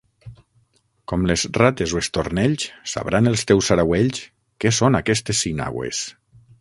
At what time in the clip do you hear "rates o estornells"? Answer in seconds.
1.57-2.65